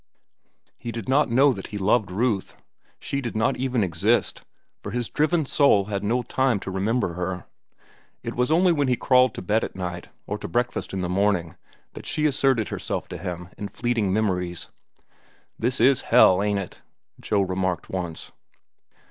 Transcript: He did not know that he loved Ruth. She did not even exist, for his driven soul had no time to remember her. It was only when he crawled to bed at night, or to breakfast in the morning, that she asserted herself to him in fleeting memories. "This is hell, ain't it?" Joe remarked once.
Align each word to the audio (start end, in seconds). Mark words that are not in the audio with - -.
He 0.79 0.91
did 0.91 1.07
not 1.07 1.29
know 1.29 1.53
that 1.53 1.67
he 1.67 1.77
loved 1.77 2.09
Ruth. 2.09 2.57
She 2.99 3.21
did 3.21 3.35
not 3.35 3.55
even 3.55 3.83
exist, 3.83 4.43
for 4.81 4.89
his 4.91 5.09
driven 5.09 5.45
soul 5.45 5.85
had 5.85 6.03
no 6.03 6.23
time 6.23 6.59
to 6.61 6.71
remember 6.71 7.13
her. 7.13 7.45
It 8.23 8.33
was 8.33 8.49
only 8.51 8.71
when 8.71 8.87
he 8.87 8.95
crawled 8.95 9.35
to 9.35 9.43
bed 9.43 9.63
at 9.63 9.75
night, 9.75 10.09
or 10.25 10.39
to 10.39 10.47
breakfast 10.47 10.91
in 10.91 11.01
the 11.01 11.07
morning, 11.07 11.55
that 11.93 12.07
she 12.07 12.25
asserted 12.25 12.69
herself 12.69 13.07
to 13.09 13.17
him 13.19 13.49
in 13.59 13.67
fleeting 13.67 14.11
memories. 14.11 14.69
"This 15.59 15.79
is 15.79 16.01
hell, 16.01 16.41
ain't 16.41 16.57
it?" 16.57 16.81
Joe 17.19 17.41
remarked 17.41 17.87
once. 17.91 18.31